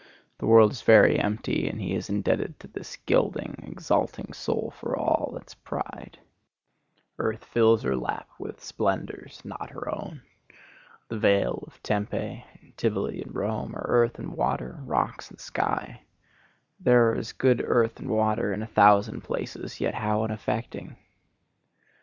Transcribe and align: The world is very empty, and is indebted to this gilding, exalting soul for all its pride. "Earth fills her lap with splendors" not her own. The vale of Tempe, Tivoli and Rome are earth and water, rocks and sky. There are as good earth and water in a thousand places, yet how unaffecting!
The 0.39 0.47
world 0.47 0.71
is 0.71 0.81
very 0.81 1.19
empty, 1.19 1.67
and 1.69 1.79
is 1.79 2.09
indebted 2.09 2.59
to 2.59 2.67
this 2.67 2.95
gilding, 3.05 3.63
exalting 3.67 4.33
soul 4.33 4.71
for 4.75 4.97
all 4.97 5.37
its 5.39 5.53
pride. 5.53 6.17
"Earth 7.19 7.45
fills 7.45 7.83
her 7.83 7.95
lap 7.95 8.27
with 8.39 8.63
splendors" 8.63 9.43
not 9.45 9.69
her 9.69 9.87
own. 9.93 10.23
The 11.09 11.19
vale 11.19 11.63
of 11.67 11.83
Tempe, 11.83 12.43
Tivoli 12.77 13.21
and 13.21 13.35
Rome 13.35 13.75
are 13.75 13.85
earth 13.87 14.17
and 14.17 14.33
water, 14.33 14.79
rocks 14.87 15.29
and 15.29 15.39
sky. 15.39 16.01
There 16.79 17.11
are 17.11 17.15
as 17.15 17.31
good 17.31 17.61
earth 17.63 17.99
and 17.99 18.09
water 18.09 18.51
in 18.53 18.63
a 18.63 18.73
thousand 18.73 19.21
places, 19.21 19.79
yet 19.79 19.93
how 19.93 20.23
unaffecting! 20.23 20.95